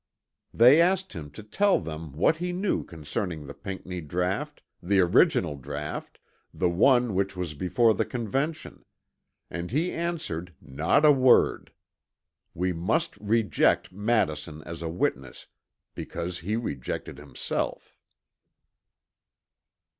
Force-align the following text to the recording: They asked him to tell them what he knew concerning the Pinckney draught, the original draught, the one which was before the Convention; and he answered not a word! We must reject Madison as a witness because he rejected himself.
They 0.51 0.81
asked 0.81 1.13
him 1.13 1.29
to 1.33 1.43
tell 1.43 1.79
them 1.79 2.13
what 2.13 2.37
he 2.37 2.51
knew 2.51 2.83
concerning 2.83 3.45
the 3.45 3.53
Pinckney 3.53 4.01
draught, 4.01 4.63
the 4.81 4.99
original 4.99 5.55
draught, 5.55 6.17
the 6.51 6.71
one 6.71 7.13
which 7.13 7.35
was 7.35 7.53
before 7.53 7.93
the 7.93 8.03
Convention; 8.03 8.83
and 9.51 9.69
he 9.69 9.91
answered 9.91 10.55
not 10.59 11.05
a 11.05 11.11
word! 11.11 11.71
We 12.55 12.73
must 12.73 13.15
reject 13.17 13.91
Madison 13.93 14.63
as 14.63 14.81
a 14.81 14.89
witness 14.89 15.45
because 15.93 16.39
he 16.39 16.55
rejected 16.55 17.19
himself. 17.19 17.95